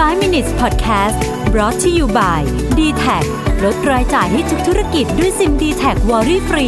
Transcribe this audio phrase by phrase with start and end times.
[0.00, 1.18] 5 minutes podcast
[1.52, 2.40] brought to you by
[2.78, 3.04] d t แท
[3.64, 6.66] ลดรายจ่ายให้ทุกธุรกิจด้วยซิม d t แทวอรี่ฟรี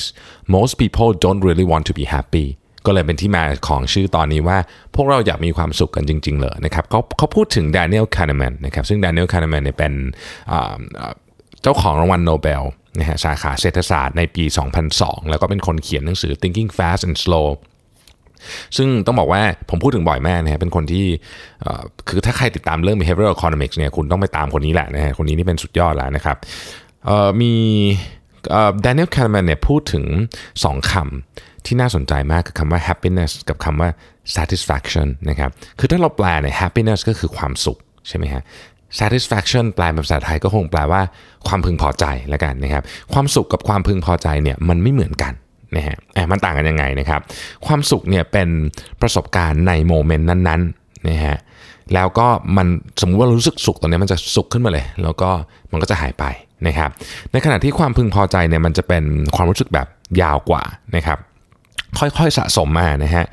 [0.55, 2.47] most people don't really want to be happy
[2.85, 4.57] ก็เลยเป็นที่มาของชื่อตอนนี้ว่า
[4.95, 9.93] พวกเราอยากมีความสุขกันจริง ๆเลยนะครับเขาเขาพูดถึง Daniel Kahneman นะครับซึ่ง Daniel Kahneman เนี่ยเป็น
[11.61, 12.63] เจ้าของรางวัลโนเบล
[12.99, 14.43] นะฮะสาขาเศรษฐศาสตร์ในปี
[14.87, 17.49] 2002 แล้วก็เป็นคนเขียนหนังสือ Thinking Fast and Slow
[18.77, 21.05] ซึ่งต้องบอกว่าผมพูดถึงบ่อยมากนะฮะเป็นคนที่
[22.09, 26.37] คือถ้าใครติดตามเรื่อง behavioral economics เนี่ยคุณต้องไปตามคนนี้แหละนะฮะคนนี้นี่เป็นสุดยอดแล้วนะครับ
[27.41, 27.53] มี
[28.51, 30.05] เอ่อ Daniel Kahneman เนี่ยพูดถึง
[30.53, 33.89] 2คำ ที่น่าสนใจมากคือคำว่า happiness กับคำว่า
[34.35, 38.43] satisfaction นะครับ คือถ้าเราแปลเนี่ย happiness ก็คือความสุขใช่ไหมฮะ
[38.99, 41.01] satisfaction แปลเป็นภาษาไทยก็คงแปลว่า
[41.47, 45.33] ความพึงพอใจแล้วกันนะครับ ความสุขกับความพึงพอใจเนี่ยมันไม่เหมือนกัน
[45.75, 47.21] นะฮะอะมันต่างกันยังไงนะครับ
[47.65, 48.49] ความสุขเนี่ยเป็น
[49.01, 51.37] ประสบการณ์ในโมเมนต์นั้นๆนะฮะ
[51.93, 52.67] แล้วก็มัน
[53.01, 55.29] สมมุติว่าเรารู้สึกสุขตอนนี้มันจะสุขขึ้นมาเลย แล้วก็
[55.71, 56.25] มันก็จะหายไป
[56.67, 56.89] นะครับ
[57.31, 59.03] ในขณะที่ความพึงพอใจเนี่ยมันจะเป็น
[59.35, 59.87] ความรู้สึกแบบ
[60.21, 60.63] ยาวกว่า
[60.95, 61.17] นะครับ
[61.99, 63.25] ค่อยๆสะสมมานะฮะ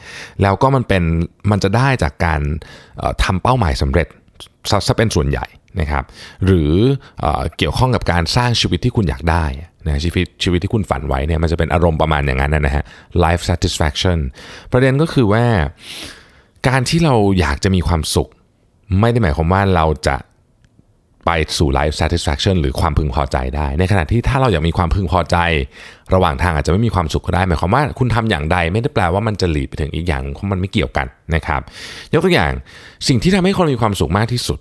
[0.43, 1.03] แล้วก็มันเป็น
[1.51, 2.41] มันจะได้จากการ
[3.25, 4.09] ทำเป้าหมายสำเร็จ
[4.87, 5.47] ซะเป็นส่วนใหญ่
[5.81, 6.05] นะครับ
[6.45, 6.73] หรือ
[7.21, 7.27] เอ
[7.59, 9.45] เกี่ยวข้องกับการสร้างชีวิตที่คุณอยากได้
[9.87, 12.85] นะชีวิตชีวิตที่คุณฝันไว้เนี่ยมันจะเป็นอารมณ์ประมาณอย่างนั้นนะฮะ
[13.25, 14.19] life satisfaction
[14.73, 15.45] ประเด็นก็คือว่า
[16.69, 18.29] การที่เราอยากจะมีความสุข
[19.01, 20.17] ไม่ได้หมายความว่าเราจะ
[21.29, 25.37] ไปสู่ life satisfaction หรือความพึงพอใจได้ ในขณะที่ถ้าเราอยากมีความพึงพอใจ
[26.15, 31.61] ระหว่างทางอาจจะไม่มีความสุขก็ได้ หมายความว่าคุณทำอย่างใดไม่ได้แปลว่ามันจะหลีดไปถึงอีกอย่างเพราะมันไม่เกี่ยวกันนะครับ
[32.13, 32.53] ยกตัวอย่าง
[33.09, 34.59] สิ่งที่ทำให้คนมีความสุขมากที่สุด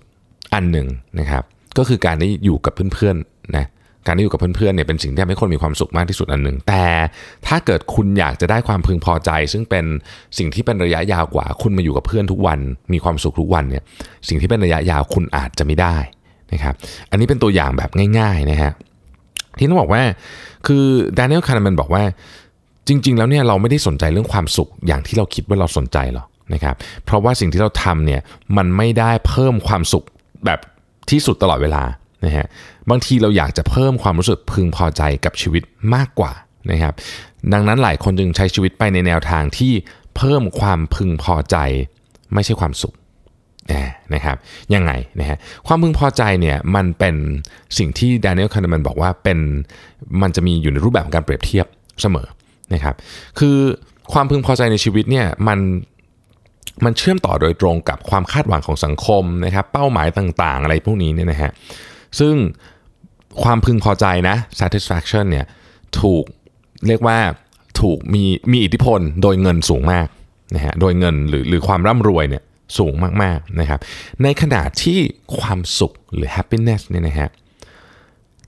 [0.54, 0.86] อันหนึ่ง
[1.18, 1.42] นะครับ
[1.78, 3.66] ก็คือการได้อยู่กับเพื่อนๆนะ
[4.06, 6.84] การได้อยู่กับเพื่อนๆเนี่ยเป็นสิ่งที่ทำให้คนมีความสุขมากที่สุดอันหนึ่ง แต่
[7.46, 9.84] ถ้าเกิดคุณอยากจะได้ความพึงพอใจ ซึ่งเป็น
[10.38, 12.58] สิ่งที่เป็นระยะยาวกว่า คุณมาอยู่กับเพื่อนทุกวัน
[12.92, 13.82] มีความสุขทุกวันเนี่ย
[14.28, 15.96] สิ่งที่เป็นระยะยาวคุณอาจจะไม่ได้
[16.52, 16.74] นะครับ
[17.10, 18.72] อันนี้เป็นตัวอย่างแบบง่าย ๆนะฮะ
[19.58, 20.02] ที่ต้องบอกว่า
[20.66, 20.84] คือ
[21.18, 22.02] ด a n เน l ลคาร์แมนบอกว่า
[22.88, 28.20] จริง ๆ แล้วเนี่ยเราไม่ได้สนใจเรื่องความสุขอย่างที่เราคิดว่าเราสนใจหรอกนะครับเพราะว่าสิ่งที่เราทำเนี่ย
[28.56, 30.04] มันไม่ได้เพิ่มความสุข
[30.44, 30.58] แบบ
[31.10, 31.82] ที่สุดตลอดเวลา
[32.24, 32.46] นะฮะ
[32.90, 35.62] บางทีเราอยากจะเพิ่มความรู้สึกพึงพอใจกับชีวิต
[35.94, 36.32] มากกว่า
[36.70, 36.94] นะครับ
[37.52, 39.72] ดังนั้นหลายคนจึงใช้ชีวิตไปในแนวทางที่
[40.16, 41.56] เพิ่มความพึงพอใจ
[42.34, 42.94] ไม่ใช่ความสุข
[44.14, 44.36] นะครับ
[44.74, 47.14] ยังไงนะฮะความพึงพอใจเนี่ยมันเป็น
[47.78, 49.38] สิ่งที่ Daniel Kahneman บอกว่าเป็น
[50.22, 51.66] มันจะมีอยู่ในรูปแบบของการเปรียบเทียบ
[52.02, 52.28] เสมอ
[52.74, 52.94] นะครับ
[53.38, 53.56] คือ
[54.12, 55.58] ความพึงพอใจในชีวิตเนี่ยมัน
[56.84, 61.50] มันเชื่อมต่อโดยตรงกับความคาดหวังของสังคมนะครับเป้าหมายต่างๆ อะไรพวกนี้เนี่ยนะฮะ
[62.18, 62.34] ซึ่ง
[63.42, 65.46] ความพึงพอใจนะ satisfaction เนี่ย
[66.00, 66.24] ถูก
[66.86, 67.18] เรียกว่า
[67.80, 70.06] ถูกมีมีอิทธิพลโดยเงินสูงมาก
[70.54, 72.42] นะฮะโดยเงินหรือหรือความร่ำรวยเนี่ย
[72.76, 72.92] สูง
[73.22, 73.80] มากๆนะครับ
[74.22, 74.98] ในขณะที่
[75.38, 77.28] ความสุขหรือ happiness เนี่ยนะฮะ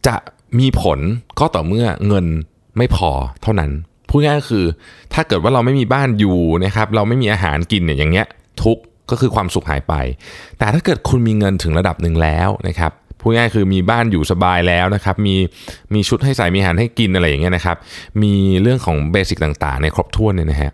[0.06, 0.16] จะ
[0.58, 0.98] มีผล
[1.38, 2.26] ก็ต่อเมื่อเงิน
[2.76, 3.10] ไม่พอ
[3.42, 3.70] เท่านั้น
[4.08, 4.64] พูดง่ายๆคือ
[5.14, 8.26] ถ้าเกิดว่าเราไม่มีบ้านอยู่นะครับ เราไม่มีอาหารกินเนี่ยอย่างเงี้ย
[8.62, 8.78] ทุก
[9.10, 9.94] ก็คือความสุขหายไป
[10.58, 15.34] แต่ถ้าเกิดคุณมีเงินถึงระดับหนึ่งแล้วนะครับพูดง่ายคือมีบ้านอยู่สบายแล้วนะครับ มี
[15.94, 17.76] มีชุดให้ใส่มีอาหารให้กินอะไรอย่างเงี้ยนะครับ
[18.22, 20.72] มีเรื่องของเบสิกต่างๆในครบถ้วนเนี่ยนะฮะ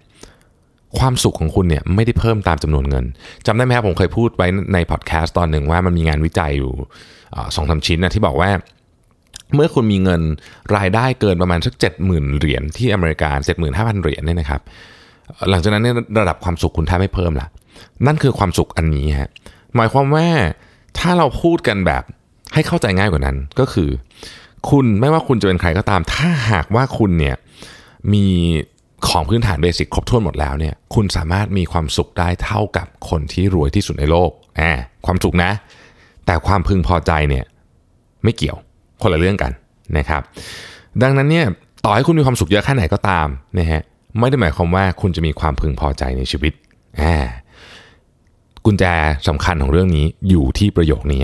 [0.99, 3.05] ความสุขของคุณเนี่ยไม่ได้เพิ่มตามจำนวนเงิน
[3.47, 6.73] จำได้ไหมครับผมเคยพูดไว้ในพอดแคสต์ตอนหนึ่งว่ามันมีงานวิจัยอยู่
[7.57, 8.51] สองสาชิ้นนะที่บอกว่า
[9.55, 10.23] เมื่อคุณมีเงิน
[10.77, 11.75] รายได้เกินประมาณสัก
[12.07, 13.31] 70,000 เหรียญที่อเมริกา
[13.67, 14.61] 75,000 เหรียญเนี่ยนะครับ
[15.51, 17.47] หลังจากนั้นเนี่ยระดับความสุขคุณแทบไม่เพิ่มละ
[18.07, 19.31] นั่นคือความสุขอันนี้ฮะ
[19.77, 20.27] หมายความว่า
[20.99, 22.03] ถ้าเราพูดกันแบบ
[22.55, 23.91] ให้เข้าใจง่ายกว่านั้นก็คือ
[24.71, 27.37] คุณไม่ว่าคุณจะเป็นใครก็ตาม ถ้าหากว่าคุณเนี่ย
[28.13, 28.27] มี
[29.09, 34.31] ของพื้นฐานเบสิกครบถ้วนหมดแล้วเนี่ยคุณสามารถมีความสุขได้เท่ากับคนที่รวยที่สุดในโลก
[34.61, 34.71] อ่า
[35.07, 35.51] ความสุขนะ
[36.27, 37.45] แต่ความพึงพอใจเนี่ย
[38.25, 38.57] ไม่เกี่ยว
[39.03, 39.53] คนละเรื่องกัน
[39.99, 40.23] นะครับ
[41.03, 41.47] ดังนั้นเนี่ย
[41.85, 43.29] ต่อให้คุณมีความสุขเยอะแค่ไหนก็ตาม
[43.59, 43.83] นะฮะ
[44.19, 46.53] ไม่ได้หมายความว่าคุณจะมีความพึงพอใจในชีวิต
[47.01, 47.17] อ่า
[48.65, 48.85] กุญแจ
[49.29, 51.23] สำคัญของเรื่องนี้อยู่ที่ประโยคนี้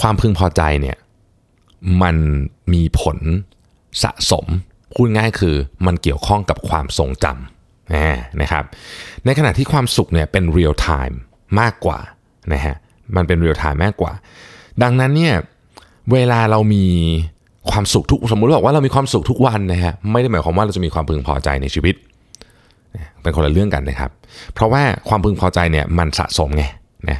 [0.00, 0.96] ความพึงพอใจเนี่ย
[2.02, 2.16] มัน
[2.72, 3.18] มีผล
[4.02, 4.46] สะสม
[4.94, 5.56] พูดง่ายคือ
[5.86, 8.64] มันเกี่ยวข้องกับความทรงจำนะครับ
[9.24, 11.18] ในขณะที่ความสุขเนี่ยเป็น real-time
[11.60, 11.98] มากกว่า
[12.52, 12.76] นะฮะ
[13.16, 14.12] มันเป็น real-time มากกว่า
[14.82, 15.34] ดังนั้นเนี่ย
[16.12, 16.84] เวลาเรามี
[17.70, 21.94] ความสุขทุกสมมุติบอกว่าเรามีความสุขทุกวันนะฮะไม่ได้หมายความว่าเราจะมีความพึงพอใจในชีวิต
[23.22, 24.10] เป็นคนละเรื่องกันนะครับ
[24.54, 26.64] เพราะว่าความพึงพอใจเนี่ยมันสะสมไง
[27.10, 27.18] นะ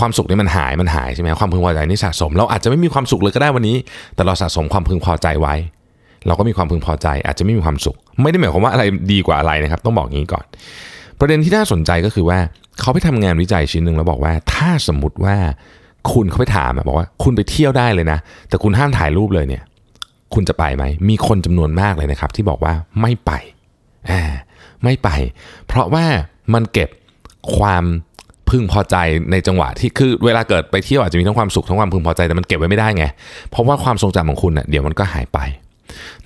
[0.00, 3.76] ความสุขนี่มันหายมันหายใช่ไหมความพึงพอใจนี่สะสม เราอาจจะไม่มีความสุขเลยก็ได้วันนี้
[4.14, 5.54] แต่เราสะสมความพึงพอใจไว้
[6.26, 10.44] เราก็มีความพึงพอใจ อาจจะไม่มีความสุข ไม่ได้หมายความว่าอะไรดีกว่าอะไรนะครับ ต้องบอกงี้ก่อน
[11.18, 12.38] ประเด็นที่น่าสนใจก็คือว่า
[12.80, 15.36] เขาไปทำงานวิจัยชิ้นหนึ่งแล้วบอกว่า ถ้าสมมติว่า
[16.12, 18.18] คุณเขาไปถามบอกว่า คุณไปเที่ยวได้เลยนะ
[18.48, 19.62] แต่คุณห้ามถ่ายรูปเลยเนี่ย
[20.34, 23.30] คุณจะไปไหม มีคนจำนวนมากเลยนะครับ ที่บอกว่าไม่ไป
[24.84, 25.08] ไม่ไป
[25.66, 26.04] เพราะว่า
[26.54, 26.88] มันเก็บ
[27.56, 27.84] ความ
[28.50, 28.96] พึงพอใจ
[29.32, 33.04] ในจังหวะที่คือเวลาเกิดไปเที่ยวอาจจะมีทั้งความสุขทั้งความพึงพอใจแต่มันเก็บไว้ไม่ได้ไง
[33.50, 35.38] เพราะว่าความทรงจำของคุณเน่ยเดี๋ยวมันก็หายไป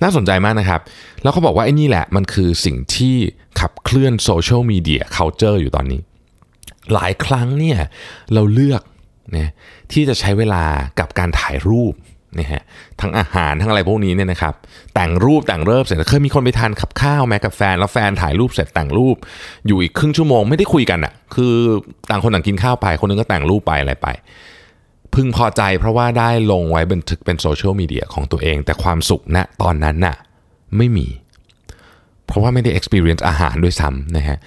[0.01, 0.81] น่าสนใจมากนะครับ
[1.21, 3.15] แล้วเขาบอกว่าไอ้นี่แหละมันคือสิ่งที่
[3.59, 5.99] ขับเคลื่อนโซเชียลมีเดีย culture อยู่ตอนนี้
[6.93, 7.77] หลายครั้งเนี่ย
[8.33, 8.81] เราเลือก
[9.37, 9.49] นะ
[9.91, 10.63] ที่จะใช้เวลา
[10.99, 11.93] กับการถ่ายรูป
[12.39, 12.61] นะฮะ
[13.01, 14.53] ทั้งอาหารทั้งอะไรพวกนี้เนี่ยนะครับ
[14.95, 19.15] แต่งรูปแต่งเริ่มเสร็จเคยมีคนไปทานขับข้าวแม้กับแฟน แล้วแฟนถ่ายรูปเสร็จแต่งรูป
[19.67, 21.53] อยู่อีกครึ่งชั่วโมงไม่ได้คุยกันอะ่ะคือ
[22.09, 24.07] ต่างคนต่างกินข้าวไป คนนึงก็แต่งรูปไปอะไรไป
[25.15, 30.15] พึงพอใจเพราะว่าได้ลงไว้บันทึกเป็นโซเชียลมีเดียของตัวเอง แต่ความสุขณตอนนั้นน่ะ
[30.77, 31.07] ไม่มี
[32.25, 34.37] เพราะว่าไม่ได้ experience อาหารด้วยซ้ำนะฮะ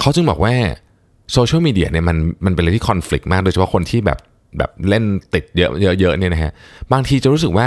[0.00, 0.54] เขาจึงบอกว่า
[1.32, 4.18] โซเชียลมีเดียเนี่ยมันมันเป็นอะไรที่คอน FLICT มาก โดยเฉพาะคนที่แบบ
[4.58, 6.52] แบบเล่นติดเยอะเยอะเนี่ยนะฮะ
[6.92, 7.66] บางทีจะรู้สึกว่า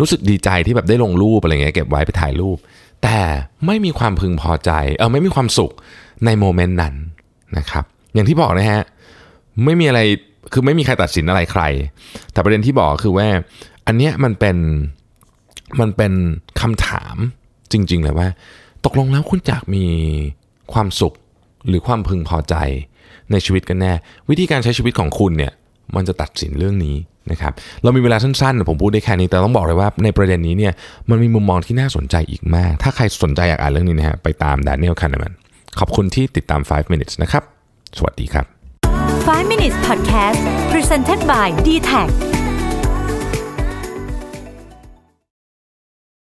[0.00, 2.58] รู้สึกดีใจที่แบบได้ลงรูปอะไรเงี้ยเก็บไว้ไปถ่ายรูป
[3.02, 3.18] แต่
[3.66, 5.72] ไม่มีความพึงพอใจเออไม่มีความสุข
[6.24, 6.94] ในโมเมนต์นั้น
[7.56, 7.84] นะครับ
[8.14, 8.82] อย่างที่บอกนะฮะ
[9.64, 10.00] ไม่มีอะไร
[10.52, 11.62] คือไม่มีใครตัดสินอะไรใคร
[12.32, 13.26] แต่ประเด็นที่บอกคือว่า
[13.86, 14.56] อันเนี้ยมันเป็น
[15.80, 16.12] มันเป็น
[16.60, 17.16] คำถาม
[17.72, 18.28] จริง ๆ เลยว่า
[18.84, 19.84] ตกลงแล้วคุณอยากมี
[20.72, 21.14] ความสุข
[21.68, 22.54] หรือความพึงพอใจ
[23.32, 23.92] ในชีวิตกันแน่
[24.28, 25.52] วิธีการใช้ชีวิตของคุณเนี่ย
[25.96, 26.96] มันจะตัดสินเรื่องนี้
[27.30, 27.52] นะครับ
[27.82, 30.72] เรามีเวลาสั้นๆ ผมพูดได้แค่นี้ แต่ต้องบอกเลยว่าในประเด็นนี้เนี่ย
[31.10, 35.32] มันมีมุมมองที่น่าสนใจอีกมาก ถ้าใครสนใจอยากอ่านเรื่องนี้นะฮะไปตาม Daniel Kahneman
[35.78, 37.42] ขอบคุณที่ติดตาม 5 minutes นะครับ
[37.98, 38.57] สวัสดีครับ
[39.28, 40.40] 5 minutes podcast
[40.70, 42.37] presented by d t a c